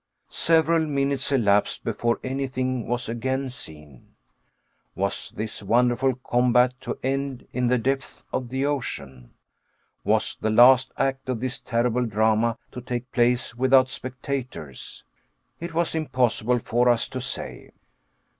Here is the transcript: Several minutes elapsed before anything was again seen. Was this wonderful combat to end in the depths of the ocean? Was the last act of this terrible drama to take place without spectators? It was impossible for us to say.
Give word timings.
Several 0.31 0.83
minutes 0.87 1.31
elapsed 1.31 1.83
before 1.83 2.19
anything 2.23 2.87
was 2.87 3.07
again 3.07 3.51
seen. 3.51 4.15
Was 4.95 5.29
this 5.29 5.61
wonderful 5.61 6.15
combat 6.23 6.73
to 6.81 6.97
end 7.03 7.47
in 7.53 7.67
the 7.67 7.77
depths 7.77 8.23
of 8.33 8.49
the 8.49 8.65
ocean? 8.65 9.29
Was 10.03 10.35
the 10.41 10.49
last 10.49 10.91
act 10.97 11.29
of 11.29 11.39
this 11.39 11.61
terrible 11.61 12.07
drama 12.07 12.57
to 12.71 12.81
take 12.81 13.11
place 13.11 13.53
without 13.53 13.91
spectators? 13.91 15.03
It 15.59 15.75
was 15.75 15.93
impossible 15.93 16.57
for 16.57 16.89
us 16.89 17.07
to 17.09 17.21
say. 17.21 17.69